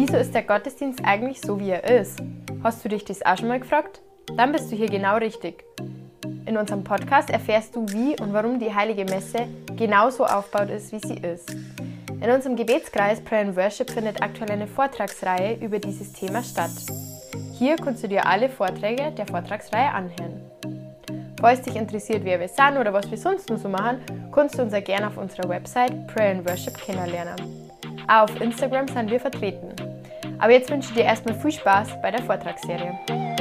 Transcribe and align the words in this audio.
Wieso 0.00 0.16
ist 0.16 0.32
der 0.32 0.44
Gottesdienst 0.44 1.00
eigentlich 1.04 1.40
so, 1.40 1.58
wie 1.58 1.70
er 1.70 1.82
ist? 1.82 2.22
Hast 2.62 2.84
du 2.84 2.88
dich 2.88 3.04
das 3.04 3.26
auch 3.26 3.36
schon 3.36 3.48
mal 3.48 3.58
gefragt? 3.58 4.00
Dann 4.36 4.52
bist 4.52 4.70
du 4.70 4.76
hier 4.76 4.88
genau 4.88 5.16
richtig. 5.16 5.64
In 6.46 6.56
unserem 6.56 6.84
Podcast 6.84 7.30
erfährst 7.30 7.74
du, 7.74 7.84
wie 7.88 8.14
und 8.20 8.32
warum 8.32 8.60
die 8.60 8.72
Heilige 8.72 9.04
Messe 9.06 9.48
genauso 9.74 10.24
aufgebaut 10.24 10.70
ist, 10.70 10.92
wie 10.92 11.00
sie 11.00 11.16
ist. 11.16 11.50
In 12.20 12.30
unserem 12.30 12.54
Gebetskreis 12.54 13.20
Prayer 13.20 13.48
and 13.48 13.56
Worship 13.56 13.90
findet 13.90 14.22
aktuell 14.22 14.52
eine 14.52 14.68
Vortragsreihe 14.68 15.56
über 15.56 15.80
dieses 15.80 16.12
Thema 16.12 16.44
statt. 16.44 16.70
Hier 17.54 17.74
kannst 17.74 18.04
du 18.04 18.06
dir 18.06 18.24
alle 18.24 18.48
Vorträge 18.48 19.10
der 19.10 19.26
Vortragsreihe 19.26 19.90
anhören. 19.90 20.40
Falls 21.40 21.62
dich 21.62 21.74
interessiert, 21.74 22.24
wer 22.24 22.38
wir 22.38 22.46
sind 22.46 22.78
oder 22.78 22.92
was 22.92 23.10
wir 23.10 23.18
sonst 23.18 23.50
noch 23.50 23.58
so 23.58 23.68
machen, 23.68 23.98
kannst 24.32 24.56
du 24.56 24.62
uns 24.62 24.72
auch 24.72 24.84
gerne 24.84 25.08
auf 25.08 25.16
unserer 25.16 25.48
Website 25.48 26.06
Prayer 26.06 26.36
and 26.36 26.48
Worship 26.48 26.78
kennenlernen. 26.78 27.34
Auch 28.06 28.22
auf 28.22 28.40
Instagram 28.40 28.86
sind 28.86 29.10
wir 29.10 29.20
vertreten. 29.20 29.87
Aber 30.38 30.52
jetzt 30.52 30.70
wünsche 30.70 30.90
ich 30.90 30.94
dir 30.94 31.04
erstmal 31.04 31.34
viel 31.34 31.52
Spaß 31.52 32.00
bei 32.00 32.10
der 32.10 32.22
Vortragsserie. 32.22 33.37